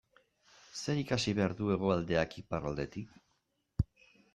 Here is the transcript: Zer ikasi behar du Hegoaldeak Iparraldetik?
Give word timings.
Zer 0.83 1.01
ikasi 1.01 1.35
behar 1.41 1.55
du 1.61 1.71
Hegoaldeak 1.75 2.37
Iparraldetik? 2.45 3.17